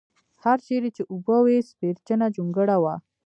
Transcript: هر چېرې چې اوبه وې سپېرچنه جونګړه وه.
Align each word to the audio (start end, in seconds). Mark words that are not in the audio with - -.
هر 0.43 0.57
چېرې 0.67 0.89
چې 0.95 1.03
اوبه 1.11 1.37
وې 1.45 1.57
سپېرچنه 1.69 2.25
جونګړه 2.35 2.77
وه. 2.83 2.95